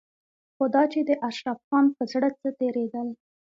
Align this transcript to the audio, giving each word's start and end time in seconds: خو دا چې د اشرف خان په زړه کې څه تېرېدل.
خو 0.55 0.63
دا 0.75 0.83
چې 0.91 0.99
د 1.09 1.11
اشرف 1.29 1.59
خان 1.67 1.85
په 1.97 2.03
زړه 2.11 2.27
کې 2.31 2.39
څه 2.43 2.49
تېرېدل. 2.59 3.07